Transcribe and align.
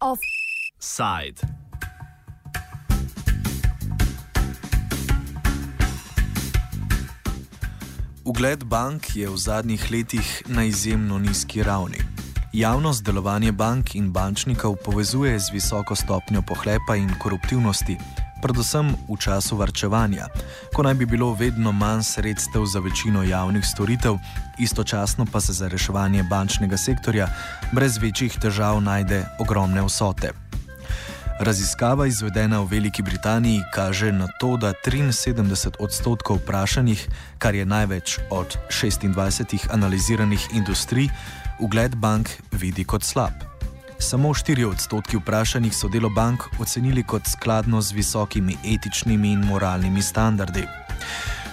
Offside. 0.00 1.40
Ugled 8.24 8.64
bank 8.64 9.16
je 9.16 9.28
v 9.28 9.36
zadnjih 9.36 9.90
letih 9.90 10.42
na 10.46 10.64
izjemno 10.64 11.18
nizki 11.18 11.62
ravni. 11.62 11.98
Javnost 12.52 13.04
delovanje 13.04 13.52
bank 13.52 13.94
in 13.94 14.12
bančnikov 14.12 14.76
povezuje 14.84 15.38
z 15.38 15.52
visoko 15.52 15.94
stopnjo 15.96 16.42
pohlepa 16.42 16.96
in 16.96 17.10
koruptivnosti, 17.18 17.96
predvsem 18.42 18.94
v 19.08 19.16
času 19.18 19.56
varčevanja, 19.56 20.28
ko 20.74 20.82
naj 20.82 20.94
bi 20.94 21.06
bilo 21.06 21.32
vedno 21.34 21.72
manj 21.72 22.02
sredstev 22.02 22.64
za 22.64 22.80
večino 22.80 23.22
javnih 23.22 23.64
storitev, 23.66 24.18
istočasno 24.58 25.26
pa 25.32 25.40
se 25.40 25.52
za 25.52 25.68
reševanje 25.68 26.22
bančnega 26.22 26.76
sektorja 26.76 27.28
brez 27.72 27.98
večjih 27.98 28.38
težav 28.40 28.80
najde 28.80 29.24
ogromne 29.38 29.82
vsote. 29.82 30.32
Raziskava 31.40 32.06
izvedena 32.06 32.60
v 32.60 32.66
Veliki 32.70 33.02
Britaniji 33.02 33.60
kaže 33.74 34.12
na 34.12 34.28
to, 34.40 34.56
da 34.56 34.72
73 34.72 35.76
odstotkov 35.78 36.40
vprašanih, 36.40 37.08
kar 37.38 37.54
je 37.54 37.66
največ 37.66 38.18
od 38.30 38.56
26 38.70 39.68
analiziranih 39.70 40.48
industrij, 40.54 41.08
ugled 41.60 41.96
bank 41.96 42.30
vidi 42.52 42.84
kot 42.84 43.04
slab. 43.04 43.55
Samo 43.98 44.28
4 44.28 44.64
odstotki 44.64 45.16
vprašanih 45.16 45.76
so 45.76 45.88
delo 45.88 46.08
bank 46.08 46.42
ocenili 46.60 47.02
kot 47.02 47.22
skladno 47.26 47.80
z 47.80 47.92
visokimi 47.92 48.56
etičnimi 48.64 49.32
in 49.32 49.44
moralnimi 49.44 50.02
standardi. 50.02 50.64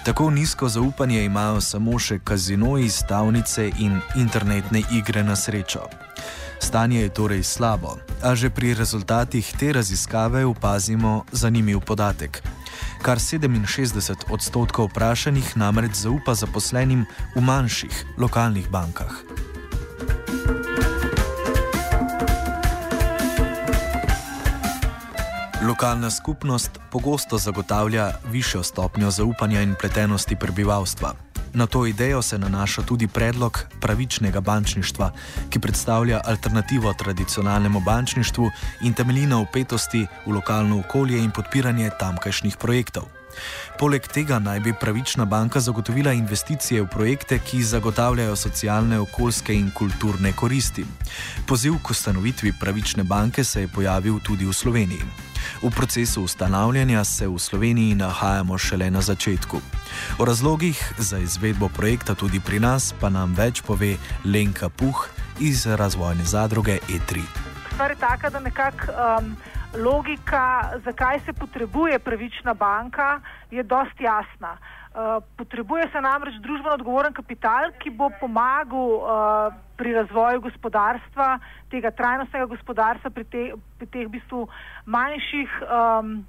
Tako 0.06 0.30
nizko 0.30 0.70
zaupanje 0.70 1.26
imajo 1.26 1.62
samo 1.62 2.00
še 2.00 2.20
kazinoji, 2.20 2.90
stavnice 2.90 3.72
in 3.80 4.00
internetne 4.16 4.84
igre 4.92 5.24
na 5.24 5.36
srečo. 5.36 5.88
Stanje 6.60 7.02
je 7.02 7.10
torej 7.10 7.44
slabo, 7.44 7.98
a 8.24 8.36
že 8.36 8.50
pri 8.50 8.74
rezultatih 8.74 9.54
te 9.60 9.74
raziskave 9.74 10.46
opazimo 10.46 11.24
zanimiv 11.32 11.80
podatek. 11.80 12.44
Kar 13.02 13.20
67 13.20 14.32
odstotkov 14.32 14.92
vprašanih 14.92 15.56
namreč 15.56 15.96
zaupa 16.04 16.36
zaposlenim 16.36 17.06
v 17.36 17.42
manjših 17.42 18.06
lokalnih 18.18 18.68
bankah. 18.72 19.12
Lokalna 25.68 26.10
skupnost 26.12 26.80
pogosto 26.92 27.38
zagotavlja 27.38 28.12
višjo 28.32 28.64
stopnjo 28.64 29.12
zaupanja 29.12 29.62
in 29.62 29.76
pletenosti 29.80 30.36
prebivalstva. 30.36 31.14
Na 31.54 31.68
to 31.68 31.86
idejo 31.86 32.22
se 32.22 32.38
nanaša 32.38 32.82
tudi 32.82 33.08
predlog 33.08 33.60
pravičnega 33.82 34.42
bančništva, 34.42 35.12
ki 35.50 35.60
predstavlja 35.60 36.22
alternativo 36.26 36.94
tradicionalnemu 36.94 37.80
bančništvu 37.80 38.50
in 38.82 38.94
temelji 38.94 39.26
na 39.26 39.40
upetosti 39.40 40.08
v 40.26 40.32
lokalno 40.32 40.80
okolje 40.80 41.24
in 41.24 41.32
podpiranje 41.32 41.90
tamkajšnjih 42.00 42.58
projektov. 42.58 43.23
Poleg 43.80 44.08
tega 44.08 44.40
naj 44.40 44.60
bi 44.60 44.74
pravična 44.80 45.26
banka 45.26 45.60
zagotovila 45.60 46.14
investicije 46.14 46.82
v 46.82 46.88
projekte, 46.88 47.40
ki 47.40 47.64
zagotavljajo 47.64 48.36
socialne, 48.36 49.00
okoljske 49.00 49.54
in 49.54 49.72
kulturne 49.72 50.34
koristi. 50.34 50.86
Poziv 51.48 51.74
k 51.84 51.90
ustanovitvi 51.90 52.54
pravične 52.60 53.04
banke 53.04 53.44
se 53.44 53.62
je 53.62 53.68
pojavil 53.68 54.20
tudi 54.20 54.46
v 54.46 54.54
Sloveniji. 54.54 55.02
V 55.62 55.70
procesu 55.70 56.24
ustanavljanja 56.24 57.04
se 57.04 57.28
v 57.28 57.40
Sloveniji 57.40 57.96
nahajamo 57.96 58.58
šele 58.58 58.92
na 58.92 59.02
začetku. 59.02 59.62
O 60.20 60.26
razlogih 60.26 60.94
za 60.98 61.18
izvedbo 61.18 61.70
projekta 61.70 62.16
tudi 62.16 62.40
pri 62.40 62.60
nas 62.60 62.94
pa 63.00 63.10
nam 63.10 63.34
več 63.34 63.62
pove 63.62 63.98
Lenka 64.26 64.70
Puh 64.70 65.08
iz 65.40 65.66
razvojne 65.66 66.24
zadruge 66.26 66.80
E3. 66.90 67.22
Stvar 67.74 67.92
je 67.92 67.98
taka, 67.98 68.30
da 68.30 68.40
nekako. 68.40 68.92
Um 69.20 69.36
logika, 69.78 70.70
zakaj 70.86 71.20
se 71.20 71.34
potrebuje 71.34 72.00
pravična 72.00 72.54
banka, 72.54 73.20
je 73.52 73.64
dosti 73.64 74.04
jasna. 74.04 74.58
Uh, 74.94 75.24
potrebuje 75.38 75.88
se 75.92 76.02
namreč 76.02 76.36
družbeno 76.42 76.76
odgovoren 76.76 77.14
kapital, 77.14 77.72
ki 77.82 77.90
bo 77.90 78.12
pomagal 78.20 78.78
uh, 78.78 79.54
pri 79.78 79.94
razvoju 79.94 80.42
gospodarstva, 80.42 81.40
tega 81.74 81.92
trajnostnega 81.92 82.46
gospodarstva, 82.46 83.10
pri, 83.10 83.24
te, 83.24 83.42
pri 83.78 83.88
teh 83.90 84.06
bistvu 84.08 84.46
manjših 84.86 85.50
um, 85.66 86.22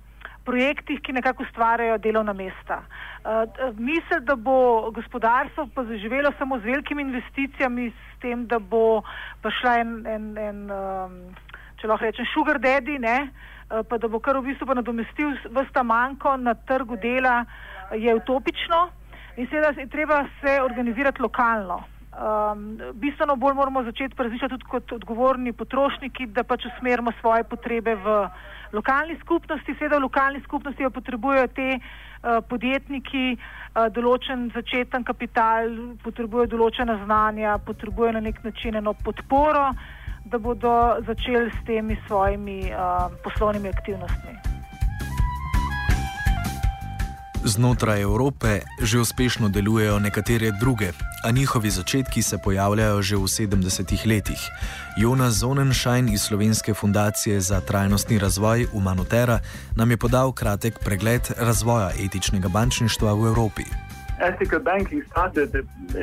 projektih, 0.49 1.01
ki 1.05 1.13
nekako 1.13 1.45
ustvarjajo 1.45 1.99
delovna 1.99 2.33
mesta. 2.33 2.81
Uh, 3.21 3.45
misel, 3.77 4.25
da 4.25 4.37
bo 4.37 4.91
gospodarstvo 4.97 5.69
pa 5.75 5.85
zaživelo 5.85 6.33
samo 6.39 6.59
z 6.59 6.73
velikimi 6.73 7.05
investicijami, 7.05 7.91
s 7.93 8.21
tem, 8.25 8.47
da 8.49 8.59
bo 8.59 9.03
pa 9.43 9.53
šla 9.61 9.81
en. 9.85 9.99
en, 10.07 10.39
en 10.39 10.71
um, 10.71 11.44
če 11.85 11.91
lahko 11.91 12.09
rečem, 12.09 12.29
sugar 12.33 12.57
daddy, 12.57 12.97
ne, 12.97 13.29
eh, 13.29 13.83
pa 13.85 13.99
da 14.01 14.09
bo 14.09 14.17
kar 14.17 14.39
v 14.41 14.49
bistvu 14.49 14.73
nadomestil 14.73 15.37
vsta 15.53 15.83
manjko 15.85 16.39
na 16.41 16.55
trgu 16.55 16.97
dela, 16.97 17.45
je 17.93 18.15
utopično 18.17 18.89
in 19.37 19.47
seveda 19.51 19.75
je 19.77 19.91
treba 19.93 20.23
se 20.41 20.63
organizirati 20.63 21.21
lokalno. 21.21 21.83
Um, 22.15 22.79
bistveno 22.95 23.35
bolj 23.37 23.57
moramo 23.59 23.83
začeti 23.83 24.15
razmišljati 24.17 24.55
tudi 24.55 24.71
kot 24.71 24.93
odgovorni 24.93 25.53
potrošniki, 25.53 26.27
da 26.27 26.45
pač 26.45 26.65
usmerimo 26.71 27.13
svoje 27.21 27.45
potrebe 27.45 27.97
v 27.99 28.15
lokalni 28.73 29.19
skupnosti. 29.21 29.75
Seveda 29.75 29.99
v 29.99 30.07
lokalni 30.07 30.41
skupnosti 30.47 30.87
pa 30.87 30.91
potrebujejo 30.95 31.49
te 31.59 31.69
uh, 31.75 32.39
podjetniki 32.49 33.35
uh, 33.35 33.91
določen 33.91 34.47
začeten 34.55 35.05
kapital, 35.05 35.75
potrebujejo 36.07 36.55
določena 36.55 36.97
znanja, 37.03 37.59
potrebujejo 37.67 38.15
na 38.17 38.25
nek 38.31 38.41
način 38.47 38.79
eno 38.79 38.95
podporo. 38.95 39.75
Uh, 39.75 40.04
da 40.25 40.39
bodo 40.39 40.97
začeli 41.07 41.51
s 41.51 41.67
temi 41.67 41.97
svojimi 42.07 42.61
uh, 42.73 43.13
poslovnimi 43.25 43.69
aktivnostmi. 43.69 44.35
Znotraj 47.45 48.01
Evrope 48.01 48.61
že 48.81 48.99
uspešno 48.99 49.49
delujejo 49.49 49.99
nekatere 49.99 50.51
druge, 50.61 50.97
a 51.25 51.31
njihovi 51.31 51.71
začetki 51.71 52.23
se 52.23 52.39
pojavljajo 52.45 53.03
že 53.03 53.17
v 53.17 53.29
70-ih 53.29 54.07
letih. 54.07 54.41
Jonas 54.97 55.35
Zonenschein 55.35 56.09
iz 56.09 56.23
Slovenske 56.23 56.75
fundacije 56.75 57.41
za 57.41 57.61
trajnostni 57.61 58.19
razvoj 58.19 58.67
Umanotera 58.73 59.39
nam 59.77 59.91
je 59.91 59.97
podal 59.97 60.33
kratek 60.33 60.79
pregled 60.85 61.23
razvoja 61.39 61.91
etičnega 62.07 62.49
bančništva 62.49 63.13
v 63.13 63.27
Evropi. 63.27 63.65
Ethical 64.21 64.61
banking 64.61 65.05
started 65.11 65.55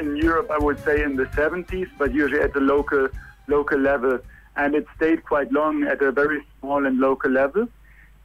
in 0.02 0.08
Europe, 0.28 0.50
I 0.52 0.60
would 0.60 0.78
say, 0.86 1.02
in 1.06 1.16
the 1.16 1.26
70s, 1.42 1.90
but 1.98 2.12
usually 2.12 2.44
at 2.44 2.52
the 2.52 2.60
local 2.60 3.08
local 3.56 3.80
level, 3.80 4.20
and 4.56 4.76
it 4.76 4.86
stayed 4.96 5.24
quite 5.32 5.52
long 5.52 5.84
at 5.84 6.02
a 6.02 6.12
very 6.12 6.40
small 6.60 6.86
and 6.86 7.00
local 7.00 7.32
level. 7.32 7.68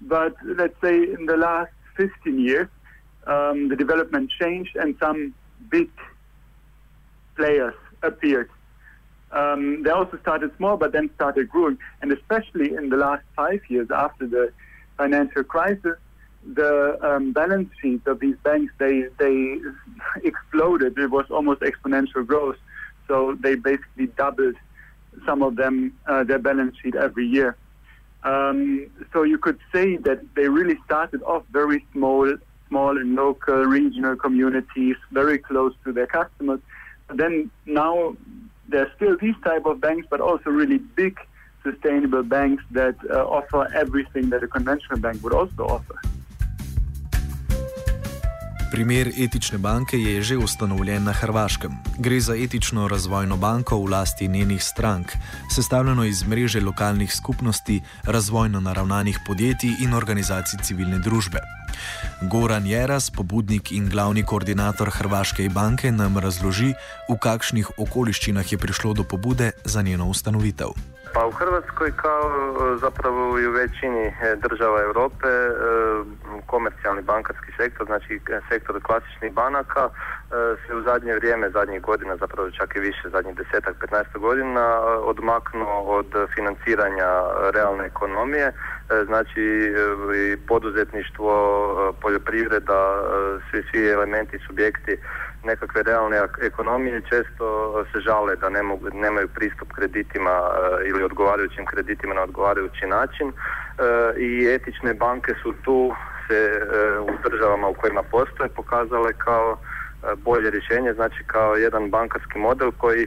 But 0.00 0.34
let's 0.44 0.78
say 0.80 0.96
in 1.16 1.26
the 1.26 1.36
last 1.36 1.72
15 1.96 2.38
years, 2.38 2.68
um, 3.26 3.68
the 3.68 3.76
development 3.76 4.30
changed 4.40 4.76
and 4.76 4.96
some 5.00 5.34
big 5.70 5.90
players 7.36 7.74
appeared. 8.02 8.50
Um, 9.32 9.82
they 9.82 9.90
also 9.90 10.18
started 10.18 10.50
small, 10.56 10.76
but 10.76 10.92
then 10.92 11.10
started 11.14 11.48
growing. 11.48 11.78
And 12.00 12.12
especially 12.12 12.74
in 12.74 12.88
the 12.90 12.96
last 12.96 13.24
five 13.34 13.60
years 13.68 13.88
after 13.90 14.26
the 14.26 14.52
financial 14.96 15.44
crisis, 15.44 15.96
the 16.54 16.98
um, 17.02 17.32
balance 17.32 17.70
sheets 17.82 18.06
of 18.06 18.20
these 18.20 18.36
banks 18.44 18.72
they 18.78 19.06
they 19.18 19.58
exploded. 20.24 20.96
It 20.96 21.10
was 21.10 21.26
almost 21.30 21.60
exponential 21.60 22.24
growth. 22.24 22.56
So 23.08 23.36
they 23.40 23.56
basically 23.56 24.06
doubled 24.06 24.56
some 25.24 25.42
of 25.42 25.56
them 25.56 25.92
uh, 26.06 26.24
their 26.24 26.38
balance 26.38 26.76
sheet 26.82 26.94
every 26.94 27.26
year. 27.26 27.56
Um, 28.22 28.90
so 29.12 29.22
you 29.22 29.38
could 29.38 29.58
say 29.72 29.96
that 29.98 30.20
they 30.34 30.48
really 30.48 30.78
started 30.84 31.22
off 31.22 31.44
very 31.52 31.86
small, 31.92 32.36
small 32.68 32.98
and 32.98 33.14
local 33.14 33.64
regional 33.64 34.16
communities, 34.16 34.96
very 35.12 35.38
close 35.38 35.74
to 35.84 35.92
their 35.92 36.08
customers. 36.08 36.60
But 37.06 37.18
then 37.18 37.50
now 37.66 38.16
there's 38.68 38.90
still 38.96 39.16
these 39.16 39.36
type 39.44 39.64
of 39.64 39.80
banks, 39.80 40.06
but 40.10 40.20
also 40.20 40.50
really 40.50 40.78
big 40.78 41.18
sustainable 41.62 42.22
banks 42.22 42.62
that 42.72 42.96
uh, 43.10 43.24
offer 43.24 43.72
everything 43.74 44.30
that 44.30 44.42
a 44.42 44.48
conventional 44.48 44.98
bank 44.98 45.22
would 45.22 45.34
also 45.34 45.64
offer. 45.66 46.00
Primer 48.70 49.12
etične 49.14 49.58
banke 49.58 49.94
je 49.94 50.22
že 50.22 50.36
ustanovljen 50.36 51.04
na 51.04 51.12
Hrvaškem. 51.12 51.70
Gre 51.98 52.20
za 52.20 52.34
etično 52.34 52.88
razvojno 52.88 53.36
banko 53.36 53.78
v 53.78 53.90
lasti 53.90 54.28
njenih 54.28 54.62
strank, 54.62 55.12
sestavljeno 55.54 56.04
iz 56.04 56.26
mreže 56.26 56.60
lokalnih 56.60 57.14
skupnosti, 57.14 57.80
razvojno 58.04 58.60
naravnanih 58.60 59.18
podjetij 59.26 59.70
in 59.80 59.94
organizacij 59.94 60.58
civilne 60.62 60.98
družbe. 60.98 61.38
Goran 62.22 62.66
Jeras, 62.66 63.10
pobudnik 63.10 63.72
in 63.72 63.88
glavni 63.88 64.22
koordinator 64.22 64.90
Hrvaške 64.90 65.48
banke, 65.48 65.92
nam 65.92 66.18
razloži, 66.18 66.74
v 67.08 67.18
kakšnih 67.20 67.70
okoliščinah 67.78 68.52
je 68.52 68.58
prišlo 68.58 68.94
do 68.94 69.04
pobude 69.04 69.50
za 69.64 69.82
njeno 69.82 70.08
ustanovitev. 70.08 70.95
Pa 71.16 71.26
u 71.26 71.30
Hrvatskoj 71.30 71.90
kao 71.96 72.30
zapravo 72.80 73.38
i 73.38 73.46
u 73.46 73.52
većini 73.52 74.12
država 74.36 74.82
Europe 74.82 75.28
komercijalni 76.46 77.02
bankarski 77.02 77.52
sektor, 77.56 77.86
znači 77.86 78.20
sektor 78.48 78.80
klasičnih 78.82 79.32
banaka 79.32 79.88
se 80.66 80.74
u 80.74 80.82
zadnje 80.82 81.14
vrijeme, 81.14 81.50
zadnjih 81.50 81.82
godina, 81.82 82.16
zapravo 82.16 82.50
čak 82.50 82.76
i 82.76 82.80
više, 82.80 83.08
zadnjih 83.12 83.36
desetak, 83.36 83.76
15 83.90 84.18
godina 84.18 84.80
odmaknuo 85.12 85.82
od 85.82 86.06
financiranja 86.34 87.10
realne 87.54 87.84
ekonomije, 87.86 88.52
znači 89.06 89.44
i 90.16 90.36
poduzetništvo, 90.48 91.32
poljoprivreda, 92.02 92.80
svi, 93.50 93.62
svi 93.70 93.88
elementi, 93.88 94.38
subjekti 94.46 94.96
nekakve 95.46 95.82
realne 95.82 96.16
ekonomije 96.42 97.00
često 97.10 97.46
se 97.92 97.98
žale 98.00 98.36
da 98.36 98.48
ne 98.48 98.62
mogu, 98.62 98.86
nemaju 98.92 99.28
pristup 99.28 99.68
kreditima 99.72 100.30
e, 100.30 100.88
ili 100.88 101.02
odgovarajućim 101.02 101.66
kreditima 101.66 102.14
na 102.14 102.22
odgovarajući 102.22 102.86
način. 102.86 103.28
E, 103.28 103.32
i 104.26 104.30
etične 104.54 104.94
banke 104.94 105.32
su 105.42 105.52
tu 105.64 105.94
se 106.28 106.40
e, 106.52 106.60
u 107.00 107.30
državama 107.30 107.68
u 107.68 107.74
kojima 107.74 108.02
postoje 108.02 108.48
pokazale 108.48 109.12
kao 109.12 109.56
bolje 110.16 110.50
rješenje, 110.50 110.92
znači 110.92 111.24
kao 111.26 111.54
jedan 111.54 111.90
bankarski 111.90 112.38
model 112.38 112.70
koji 112.78 113.06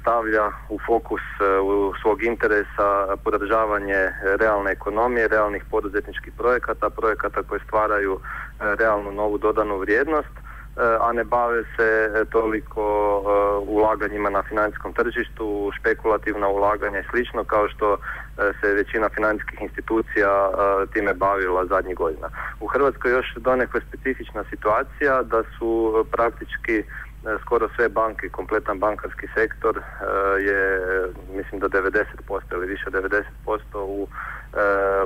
stavlja 0.00 0.50
u 0.68 0.78
fokus 0.86 1.20
u 1.62 1.92
svog 2.02 2.22
interesa 2.22 3.16
podržavanje 3.24 4.12
realne 4.40 4.70
ekonomije, 4.72 5.28
realnih 5.28 5.64
poduzetničkih 5.70 6.32
projekata, 6.38 6.90
projekata 6.90 7.42
koji 7.42 7.60
stvaraju 7.66 8.20
realnu 8.78 9.12
novu 9.12 9.38
dodanu 9.38 9.78
vrijednost. 9.78 10.34
E, 10.36 10.47
a 11.00 11.12
ne 11.12 11.24
bave 11.24 11.62
se 11.76 11.88
e, 12.14 12.24
toliko 12.24 12.82
e, 12.82 13.30
ulaganjima 13.70 14.30
na 14.30 14.42
financijskom 14.42 14.92
tržištu, 14.92 15.70
špekulativna 15.78 16.48
ulaganja 16.48 16.98
i 16.98 17.08
slično 17.10 17.44
kao 17.44 17.68
što 17.68 17.96
se 18.60 18.74
većina 18.74 19.08
financijskih 19.14 19.62
institucija 19.62 20.50
time 20.92 21.14
bavila 21.14 21.66
zadnjih 21.66 21.96
godina. 21.96 22.28
U 22.60 22.66
Hrvatskoj 22.66 23.10
još 23.10 23.34
donekle 23.36 23.80
specifična 23.88 24.44
situacija 24.50 25.22
da 25.22 25.42
su 25.58 26.04
praktički 26.12 26.82
skoro 27.42 27.68
sve 27.76 27.88
banke, 27.88 28.28
kompletan 28.28 28.78
bankarski 28.78 29.26
sektor 29.34 29.82
je 30.40 30.80
mislim 31.36 31.60
da 31.60 31.68
90% 31.68 32.04
ili 32.52 32.66
više 32.66 32.90
90% 32.90 33.22
u 33.74 34.08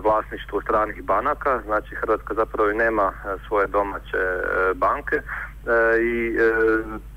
vlasništvu 0.03 0.61
stranih 0.61 1.03
banaka, 1.03 1.61
znači 1.65 1.95
Hrvatska 1.95 2.35
zapravo 2.35 2.71
i 2.71 2.75
nema 2.75 3.13
svoje 3.49 3.67
domaće 3.67 4.19
banke 4.75 5.21
E, 5.67 6.01
i 6.03 6.37
e, 6.37 6.53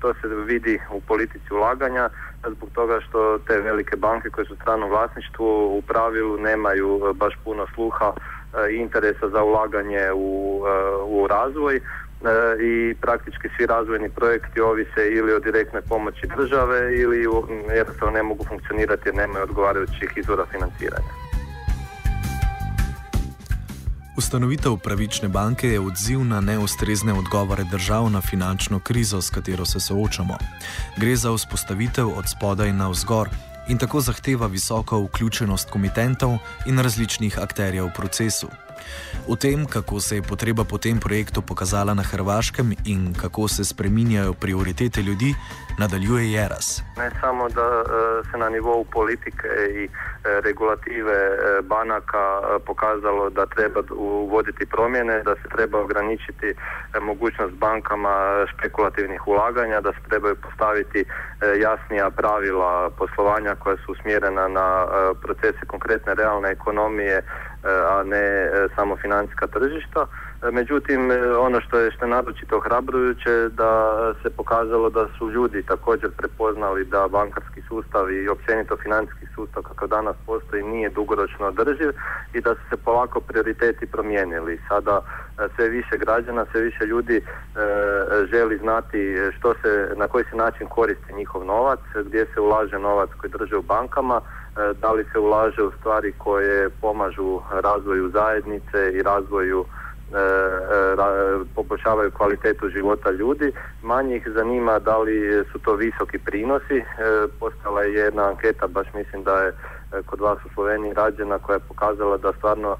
to 0.00 0.14
se 0.14 0.28
vidi 0.28 0.78
u 0.90 1.00
politici 1.00 1.54
ulaganja 1.54 2.08
zbog 2.56 2.70
toga 2.70 3.00
što 3.00 3.38
te 3.38 3.60
velike 3.60 3.96
banke 3.96 4.30
koje 4.30 4.44
su 4.44 4.52
u 4.52 4.56
stranom 4.56 4.90
vlasništvu 4.90 5.78
u 5.78 5.82
pravilu 5.82 6.38
nemaju 6.38 7.14
baš 7.14 7.34
puno 7.44 7.66
sluha 7.74 8.12
i 8.70 8.74
e, 8.74 8.76
interesa 8.76 9.28
za 9.28 9.42
ulaganje 9.42 10.12
u, 10.14 10.62
u 11.06 11.26
razvoj 11.26 11.80
i 12.60 12.94
praktički 12.94 13.48
svi 13.56 13.66
razvojni 13.66 14.08
projekti 14.08 14.60
ovise 14.60 15.02
ili 15.10 15.32
o 15.32 15.38
direktnoj 15.38 15.82
pomoći 15.82 16.26
države 16.36 17.00
ili 17.00 17.26
jednostavno 17.76 18.14
ne 18.14 18.22
mogu 18.22 18.44
funkcionirati 18.48 19.08
jer 19.08 19.14
nemaju 19.14 19.42
odgovarajućih 19.42 20.10
izvora 20.16 20.46
financiranja. 20.52 21.26
Ustanovitev 24.18 24.76
pravične 24.76 25.28
banke 25.28 25.68
je 25.68 25.80
odziv 25.80 26.24
na 26.24 26.40
neustrezne 26.40 27.12
odgovore 27.12 27.64
držav 27.64 28.10
na 28.10 28.20
finančno 28.20 28.80
krizo, 28.80 29.20
s 29.22 29.30
katero 29.30 29.66
se 29.66 29.80
soočamo. 29.80 30.38
Gre 30.96 31.16
za 31.16 31.36
vzpostavitev 31.36 32.08
od 32.08 32.24
spodaj 32.36 32.72
na 32.72 32.88
vzgor 32.88 33.28
in 33.68 33.78
tako 33.78 34.00
zahteva 34.00 34.46
visoko 34.46 35.00
vključenost 35.00 35.70
komitentov 35.70 36.38
in 36.66 36.78
različnih 36.78 37.38
akterjev 37.42 37.84
v 37.84 37.92
procesu. 37.96 38.48
O 39.28 39.36
tem, 39.36 39.66
kako 39.66 40.00
se 40.00 40.16
je 40.16 40.22
potreba 40.22 40.64
po 40.64 40.78
tem 40.78 40.98
projektu 40.98 41.42
pokazala 41.42 41.94
na 41.94 42.02
Hrvaškem 42.02 42.74
in 42.84 43.14
kako 43.14 43.48
se 43.48 43.64
spreminjajo 43.64 44.32
prioritete 44.32 45.02
ljudi, 45.02 45.34
nadaljuje 45.78 46.32
Jeras. 46.32 46.82
Ne 46.96 47.10
samo, 47.20 47.48
da 47.48 47.66
eh, 47.82 48.30
se 48.30 48.38
na 48.38 48.48
nivou 48.48 48.84
politike 48.84 49.48
in 49.74 49.84
eh, 49.84 50.40
regulative 50.44 51.12
eh, 51.12 51.62
banaka 51.62 52.24
pokazalo, 52.66 53.30
da 53.30 53.46
treba 53.46 53.80
uvoditi 53.90 54.66
promjene, 54.66 55.22
da 55.22 55.34
se 55.34 55.48
treba 55.48 55.78
ograničiti 55.78 56.54
mogućnost 57.00 57.54
bankama 57.54 58.46
špekulativnih 58.52 59.26
ulaganja, 59.26 59.80
da 59.80 59.92
se 59.92 60.08
trebaju 60.08 60.36
postaviti 60.36 61.04
jasnija 61.60 62.10
pravila 62.10 62.90
poslovanja 62.90 63.54
koja 63.54 63.76
su 63.76 63.92
usmjerena 63.92 64.48
na 64.48 64.86
procese 65.22 65.66
konkretne 65.66 66.14
realne 66.14 66.50
ekonomije, 66.50 67.22
a 67.64 68.02
ne 68.02 68.50
samo 68.76 68.96
financijska 68.96 69.46
tržišta. 69.46 70.06
E, 70.42 70.50
međutim, 70.50 71.10
e, 71.10 71.36
ono 71.36 71.60
što 71.60 71.78
je 71.78 71.90
što 71.90 72.06
naročito 72.06 72.56
ohrabrujuće 72.56 73.48
da 73.48 73.72
se 74.22 74.30
pokazalo 74.30 74.90
da 74.90 75.06
su 75.18 75.30
ljudi 75.30 75.62
također 75.62 76.10
prepoznali 76.10 76.84
da 76.84 77.08
bankarski 77.08 77.62
sustav 77.68 78.10
i 78.10 78.28
općenito 78.28 78.76
financijski 78.76 79.26
sustav 79.34 79.62
kakav 79.62 79.88
danas 79.88 80.16
postoji 80.26 80.62
nije 80.62 80.90
dugoročno 80.90 81.46
održiv 81.46 81.90
i 82.34 82.40
da 82.40 82.54
su 82.54 82.60
se 82.70 82.76
polako 82.76 83.20
prioriteti 83.20 83.86
promijenili. 83.86 84.60
Sada 84.68 85.00
e, 85.00 85.48
sve 85.56 85.68
više 85.68 85.96
građana, 85.98 86.46
sve 86.52 86.60
više 86.60 86.84
ljudi 86.86 87.20
želi 88.30 88.58
znati 88.58 89.16
što 89.38 89.54
se, 89.54 89.88
na 89.96 90.08
koji 90.08 90.24
se 90.30 90.36
način 90.36 90.66
koristi 90.66 91.12
njihov 91.14 91.44
novac, 91.44 91.80
gdje 92.04 92.26
se 92.34 92.40
ulaže 92.40 92.78
novac 92.78 93.10
koji 93.16 93.30
drže 93.30 93.56
u 93.56 93.62
bankama, 93.62 94.20
da 94.80 94.92
li 94.92 95.04
se 95.12 95.18
ulaže 95.18 95.62
u 95.62 95.72
stvari 95.80 96.12
koje 96.18 96.70
pomažu 96.70 97.40
razvoju 97.50 98.10
zajednice 98.10 98.92
i 98.92 99.02
razvoju 99.02 99.64
E, 99.64 99.64
e, 99.64 99.85
poboljšavaju 101.54 102.10
kvalitetu 102.10 102.68
života 102.68 103.10
ljudi. 103.10 103.52
Manje 103.82 104.16
ih 104.16 104.28
zanima 104.34 104.78
da 104.78 104.98
li 104.98 105.44
su 105.52 105.58
to 105.58 105.74
visoki 105.74 106.18
prinosi. 106.18 106.76
E, 106.76 106.84
postala 107.40 107.82
je 107.82 107.92
jedna 107.92 108.28
anketa, 108.28 108.66
baš 108.66 108.86
mislim 108.94 109.22
da 109.22 109.42
je 109.42 109.52
kod 110.06 110.20
vas 110.20 110.38
u 110.44 110.48
Sloveniji 110.54 110.94
rađena 110.94 111.38
koja 111.38 111.54
je 111.54 111.68
pokazala 111.68 112.16
da 112.16 112.32
stvarno 112.32 112.76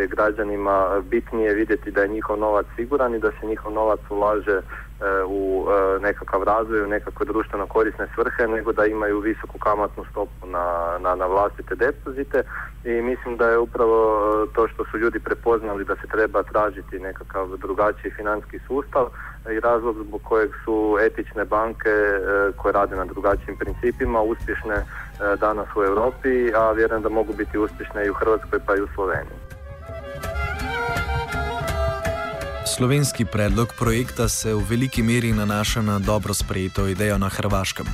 je 0.00 0.06
građanima 0.06 1.00
bitnije 1.10 1.54
vidjeti 1.54 1.90
da 1.90 2.02
je 2.02 2.08
njihov 2.08 2.38
novac 2.38 2.66
siguran 2.76 3.14
i 3.14 3.18
da 3.18 3.30
se 3.30 3.46
njihov 3.46 3.72
novac 3.72 4.00
ulaže 4.10 4.60
E, 4.91 4.91
u 5.26 5.66
e, 5.68 5.98
nekakav 6.00 6.42
razvoj, 6.42 6.82
u 6.82 6.86
nekakve 6.86 7.26
društveno 7.26 7.66
korisne 7.66 8.06
svrhe, 8.14 8.48
nego 8.48 8.72
da 8.72 8.86
imaju 8.86 9.20
visoku 9.20 9.58
kamatnu 9.58 10.04
stopu 10.10 10.46
na, 10.46 10.98
na, 11.00 11.14
na 11.14 11.26
vlastite 11.26 11.74
depozite 11.74 12.42
i 12.84 12.90
mislim 12.90 13.36
da 13.36 13.48
je 13.48 13.58
upravo 13.58 13.98
e, 14.44 14.54
to 14.54 14.68
što 14.68 14.84
su 14.84 14.98
ljudi 14.98 15.18
prepoznali 15.18 15.84
da 15.84 15.96
se 15.96 16.06
treba 16.06 16.42
tražiti 16.42 16.98
nekakav 16.98 17.56
drugačiji 17.56 18.12
financijski 18.16 18.58
sustav 18.66 19.06
i 19.50 19.60
razlog 19.60 19.96
zbog 20.06 20.22
kojeg 20.22 20.50
su 20.64 20.98
etične 21.00 21.44
banke 21.44 21.90
koje 22.56 22.72
rade 22.72 22.96
na 22.96 23.04
drugačijim 23.04 23.56
principima 23.56 24.20
uspješne 24.20 24.76
danas 25.40 25.68
u 25.76 25.84
Europi, 25.84 26.54
a 26.54 26.72
vjerujem 26.72 27.02
da 27.02 27.08
mogu 27.08 27.32
biti 27.32 27.58
uspješne 27.58 28.06
i 28.06 28.10
u 28.10 28.14
Hrvatskoj 28.14 28.58
pa 28.66 28.76
i 28.76 28.80
u 28.80 28.88
Sloveniji. 28.94 29.41
Slovenski 32.76 33.24
predlog 33.24 33.68
projekta 33.78 34.28
se 34.28 34.54
v 34.54 34.64
veliki 34.68 35.02
meri 35.02 35.32
nanaša 35.32 35.82
na 35.82 35.98
dobro 35.98 36.34
sprejeto 36.34 36.86
idejo 36.88 37.18
na 37.18 37.28
Hrvaškem. 37.28 37.86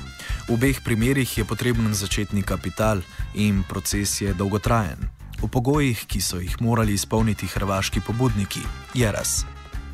V 0.48 0.54
obeh 0.54 0.78
primerih 0.84 1.38
je 1.38 1.44
potreben 1.44 1.94
začetni 1.94 2.42
kapital 2.42 3.02
in 3.34 3.64
proces 3.68 4.20
je 4.20 4.34
dolgotrajen. 4.34 5.10
V 5.42 5.50
pogojih, 5.50 6.06
ki 6.06 6.20
so 6.22 6.38
jih 6.38 6.54
morali 6.62 6.94
izpolniti 6.94 7.46
hrvaški 7.46 8.00
pobudniki, 8.06 8.62
je 8.94 9.12
raz. 9.12 9.42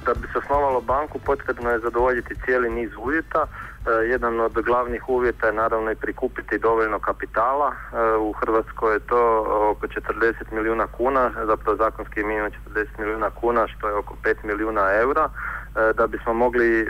Da 0.06 0.14
bi 0.14 0.28
se 0.32 0.38
osnovalo 0.38 0.80
banku, 0.80 1.18
potrebno 1.18 1.70
je 1.70 1.78
zadovoljiti 1.78 2.34
cijeli 2.44 2.70
niz 2.70 2.90
uvjeta. 2.98 3.46
E, 3.86 3.90
jedan 3.90 4.40
od 4.40 4.52
glavnih 4.52 5.08
uvjeta 5.08 5.46
je 5.46 5.52
naravno 5.52 5.90
i 5.90 5.94
prikupiti 5.94 6.58
dovoljno 6.58 6.98
kapitala. 6.98 7.72
E, 7.72 8.16
u 8.16 8.32
Hrvatskoj 8.32 8.94
je 8.94 8.98
to 8.98 9.44
oko 9.70 9.86
40 9.86 10.34
milijuna 10.52 10.86
kuna, 10.86 11.30
zapravo 11.46 11.76
zakonski 11.76 12.24
minimum 12.24 12.50
40 12.74 12.86
milijuna 12.98 13.30
kuna, 13.30 13.66
što 13.68 13.88
je 13.88 13.94
oko 13.94 14.14
5 14.24 14.34
milijuna 14.44 14.92
eura. 14.92 15.28
E, 15.28 15.92
da 15.92 16.06
bismo 16.06 16.34
mogli 16.34 16.86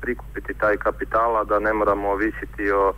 prikupiti 0.00 0.54
taj 0.54 0.76
kapitala, 0.76 1.44
da 1.44 1.58
ne 1.58 1.72
moramo 1.72 2.10
ovisiti 2.10 2.70
o 2.70 2.92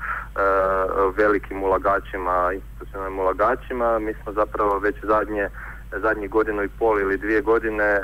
velikim 1.16 1.62
ulagačima, 1.62 2.52
institucionalnim 2.52 3.18
ulagačima, 3.18 3.98
mi 3.98 4.14
smo 4.14 4.32
zapravo 4.32 4.78
već 4.78 4.96
zadnje 5.02 5.48
zadnjih 6.00 6.30
godinu 6.30 6.62
i 6.62 6.68
pol 6.68 7.00
ili 7.00 7.16
dvije 7.16 7.40
godine 7.40 7.84
e, 7.84 8.02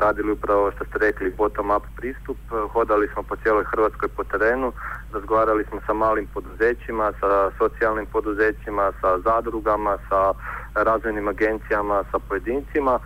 radili 0.00 0.32
upravo 0.32 0.70
što 0.70 0.84
ste 0.84 0.98
rekli 0.98 1.34
bottom 1.38 1.70
up 1.70 1.82
pristup. 1.96 2.38
Hodali 2.72 3.08
smo 3.12 3.22
po 3.22 3.36
cijeloj 3.36 3.64
Hrvatskoj 3.64 4.08
po 4.08 4.24
terenu, 4.24 4.72
razgovarali 5.12 5.64
smo 5.68 5.80
sa 5.86 5.92
malim 5.92 6.26
poduzećima, 6.26 7.12
sa 7.20 7.50
socijalnim 7.58 8.06
poduzećima, 8.06 8.92
sa 9.00 9.18
zadrugama, 9.18 9.98
sa 10.08 10.32
razvojnim 10.74 11.28
agencijama, 11.28 12.04
sa 12.10 12.18
pojedincima 12.18 12.98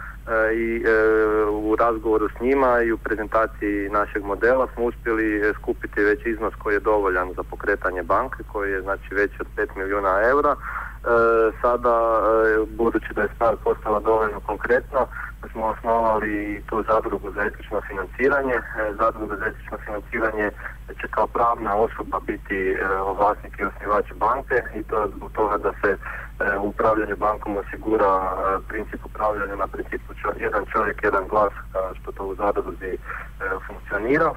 i 0.55 0.85
u 1.51 1.77
razgovoru 1.77 2.29
s 2.29 2.41
njima 2.41 2.83
i 2.83 2.93
u 2.93 2.99
prezentaciji 2.99 3.89
našeg 3.89 4.25
modela 4.25 4.67
smo 4.75 4.85
uspjeli 4.85 5.55
skupiti 5.55 6.03
već 6.03 6.27
iznos 6.27 6.55
koji 6.55 6.75
je 6.75 6.81
dovoljan 6.81 7.33
za 7.37 7.43
pokretanje 7.43 8.03
banke 8.03 8.43
koji 8.53 8.73
je 8.73 8.83
znači 8.83 9.15
veći 9.15 9.37
od 9.41 9.47
5 9.57 9.77
milijuna 9.77 10.21
eura. 10.25 10.57
Sada, 11.63 12.23
budući 12.69 13.15
da 13.15 13.23
je 13.23 13.29
stvar 13.35 13.57
postala 13.65 14.01
dovoljno 14.01 14.41
konkretno, 14.41 15.07
smo 15.53 15.67
osnovali 15.67 16.63
tu 16.69 16.85
zadrugu 16.91 17.31
za 17.35 17.43
etično 17.43 17.81
financiranje. 17.89 18.57
Zadruga 19.01 19.37
za 19.37 19.47
etično 19.47 19.77
financiranje 19.85 20.51
će 21.01 21.07
kao 21.11 21.27
pravna 21.27 21.77
osoba 21.77 22.21
biti 22.27 22.77
vlasnik 23.19 23.55
i 23.59 23.65
osnivač 23.65 24.07
banke 24.25 24.59
i 24.79 24.83
to 24.83 25.11
zbog 25.17 25.33
toga 25.33 25.57
da 25.59 25.73
se 25.81 25.97
upravljanje 26.63 27.15
bankom 27.15 27.57
osigura 27.57 28.13
princip 28.69 29.01
upravljanja 29.05 29.57
na 29.57 29.67
principu 29.67 30.13
jedan 30.41 30.65
čovjek, 30.73 30.99
jedan 31.03 31.29
glas, 31.29 31.53
što 32.01 32.13
to 32.13 32.27
u 32.27 32.35
zadruzi 32.35 32.99
funkcionira. 33.67 34.35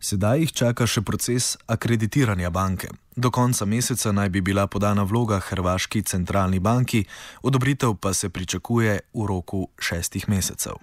Sedaj 0.00 0.38
jih 0.38 0.52
čaka 0.52 0.86
še 0.86 1.02
proces 1.02 1.56
akreditiranja 1.66 2.50
banke. 2.50 2.88
Do 3.16 3.30
konca 3.30 3.64
meseca 3.64 4.12
naj 4.12 4.28
bi 4.28 4.40
bila 4.40 4.66
podana 4.66 5.02
vloga 5.02 5.38
Hrvaški 5.40 6.02
centralni 6.02 6.58
banki, 6.58 7.04
odobritev 7.42 7.94
pa 7.94 8.14
se 8.14 8.28
pričakuje 8.28 9.00
v 9.14 9.26
roku 9.26 9.68
šestih 9.78 10.28
mesecev. 10.28 10.74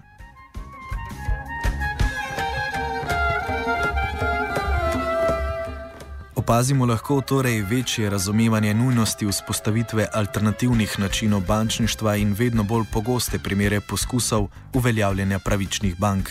Opazimo 6.36 6.86
lahko 6.86 7.20
torej 7.20 7.60
večje 7.60 8.10
razumevanje 8.10 8.74
nujnosti 8.74 9.26
vzpostavitve 9.26 10.08
alternativnih 10.12 10.98
načinov 10.98 11.40
bančništva 11.40 12.16
in 12.16 12.32
vedno 12.38 12.62
bolj 12.62 12.84
pogoste 12.92 13.38
primere 13.38 13.80
poskusov 13.80 14.48
uveljavljanja 14.74 15.38
pravičnih 15.38 15.98
bank. 15.98 16.30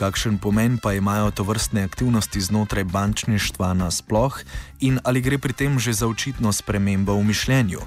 Kakšen 0.00 0.40
pomen 0.40 0.80
pa 0.80 0.96
imajo 0.96 1.28
to 1.30 1.44
vrstne 1.44 1.84
aktivnosti 1.84 2.40
znotraj 2.40 2.84
bančništva 2.88 3.76
nasploh 3.76 4.32
in 4.80 4.96
ali 5.04 5.20
gre 5.20 5.36
pri 5.36 5.52
tem 5.52 5.76
že 5.76 5.92
za 5.92 6.08
očitno 6.08 6.52
spremembo 6.56 7.12
v 7.20 7.28
mišljenju? 7.28 7.80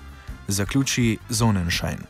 Zaključi 0.48 1.17
Zonenschein. 1.29 2.05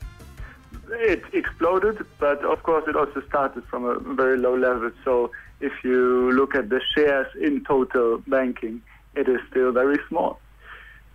It 1.08 1.24
exploded, 1.32 2.04
but 2.20 2.44
of 2.44 2.60
course 2.68 2.84
it 2.92 3.00
also 3.00 3.24
started 3.32 3.64
from 3.72 3.88
a 3.88 3.96
very 4.20 4.36
low 4.36 4.60
level. 4.60 4.92
So 5.08 5.32
if 5.64 5.72
you 5.88 6.32
look 6.36 6.52
at 6.56 6.68
the 6.68 6.82
shares 6.92 7.32
in 7.40 7.64
total 7.64 8.20
banking, 8.28 8.84
it 9.16 9.32
is 9.32 9.40
still 9.50 9.72
very 9.72 10.00
small. 10.12 10.36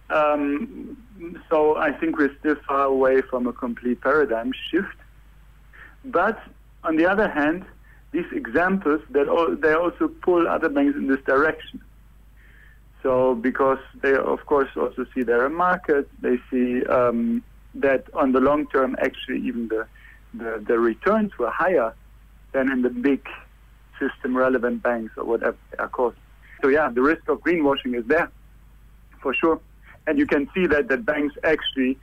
Um, 0.08 0.96
so 1.50 1.76
I 1.76 1.92
think 1.92 2.16
we're 2.16 2.36
still 2.40 2.56
far 2.64 2.84
away 2.88 3.20
from 3.20 3.46
a 3.46 3.52
complete 3.52 4.00
paradigm 4.00 4.52
shift. 4.70 4.96
But 6.04 6.40
on 6.88 6.96
the 6.96 7.04
other 7.04 7.28
hand, 7.28 7.68
these 8.12 8.26
examples 8.32 9.00
that 9.10 9.26
they 9.60 9.72
also 9.72 10.08
pull 10.08 10.48
other 10.48 10.68
banks 10.68 10.96
in 10.96 11.08
this 11.08 11.20
direction. 11.26 11.80
So 13.02 13.34
because 13.34 13.78
they 14.02 14.14
of 14.14 14.44
course 14.46 14.68
also 14.76 15.06
see 15.14 15.22
there 15.22 15.44
are 15.44 15.50
markets, 15.50 16.10
they 16.20 16.36
see 16.50 16.84
um, 16.86 17.42
that 17.74 18.06
on 18.14 18.32
the 18.32 18.40
long 18.40 18.66
term 18.68 18.96
actually 19.00 19.40
even 19.46 19.68
the, 19.68 19.86
the, 20.34 20.64
the 20.66 20.78
returns 20.78 21.32
were 21.38 21.50
higher 21.50 21.94
than 22.52 22.72
in 22.72 22.82
the 22.82 22.90
big 22.90 23.26
system 23.98 24.36
relevant 24.36 24.82
banks 24.82 25.12
or 25.16 25.24
whatever 25.24 25.56
they 25.70 25.78
are 25.78 25.88
called. 25.88 26.14
So 26.62 26.68
yeah, 26.68 26.88
the 26.90 27.02
risk 27.02 27.28
of 27.28 27.40
greenwashing 27.40 27.96
is 27.96 28.06
there 28.06 28.30
for 29.20 29.34
sure. 29.34 29.60
And 30.06 30.18
you 30.18 30.26
can 30.26 30.48
see 30.54 30.66
that 30.66 30.88
the 30.88 30.96
banks 30.96 31.34
actually 31.44 31.98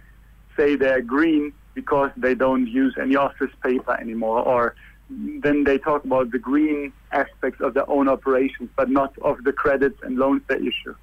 say 0.55 0.75
they're 0.75 1.01
green 1.01 1.51
because 1.73 2.11
they 2.15 2.35
don't 2.35 2.67
use 2.67 2.95
any 3.01 3.15
office 3.15 3.51
paper 3.63 3.99
anymore 3.99 4.39
or 4.39 4.75
then 5.09 5.63
they 5.63 5.77
talk 5.77 6.03
about 6.03 6.31
the 6.31 6.39
green 6.39 6.91
aspects 7.11 7.61
of 7.61 7.73
their 7.73 7.89
own 7.89 8.09
operations, 8.09 8.69
but 8.75 8.89
not 8.89 9.11
of 9.21 9.37
the 9.43 9.51
credits 9.51 9.99
and 10.03 10.17
loans 10.17 10.41
they 10.47 10.57
issue. 10.57 10.95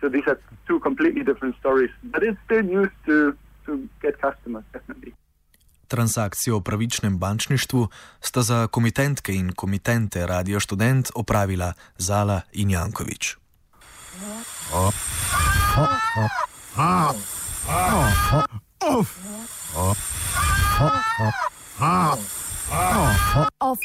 So 0.00 0.08
these 0.08 0.26
are 0.26 0.38
two 0.66 0.80
completely 0.80 1.24
different 1.24 1.56
stories, 1.56 1.90
but 2.02 2.22
it's 2.22 2.38
still 2.44 2.64
used 2.64 2.98
to, 3.06 3.32
to 3.66 3.88
get 4.02 4.20
customers, 4.20 4.64
definitely. 4.72 5.12
Transakcijo 5.88 6.56
o 6.56 6.60
pravičnem 6.60 7.18
bančništvu 7.18 7.88
sta 8.20 8.42
za 8.42 8.66
komitentke 8.66 9.34
in 9.34 9.52
komitente 9.52 10.26
Radio 10.26 10.60
Student 10.60 11.10
opravila 11.14 11.72
Zala 11.98 12.40
in 12.52 12.70
Jankovič. 12.70 13.36
Oh. 14.74 14.92
Off. 22.70 23.48
Off. 23.60 23.78